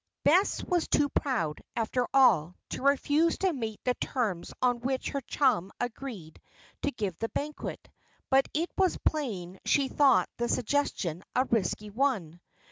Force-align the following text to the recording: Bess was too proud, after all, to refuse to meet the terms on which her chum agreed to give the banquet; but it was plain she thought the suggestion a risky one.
Bess 0.23 0.63
was 0.63 0.87
too 0.87 1.09
proud, 1.09 1.61
after 1.75 2.07
all, 2.11 2.55
to 2.69 2.81
refuse 2.81 3.37
to 3.37 3.53
meet 3.53 3.79
the 3.83 3.93
terms 3.93 4.51
on 4.59 4.79
which 4.79 5.11
her 5.11 5.21
chum 5.21 5.71
agreed 5.79 6.41
to 6.81 6.89
give 6.89 7.15
the 7.19 7.29
banquet; 7.29 7.87
but 8.31 8.47
it 8.51 8.71
was 8.75 8.97
plain 9.05 9.59
she 9.63 9.89
thought 9.89 10.27
the 10.37 10.49
suggestion 10.49 11.21
a 11.35 11.45
risky 11.45 11.91
one. 11.91 12.41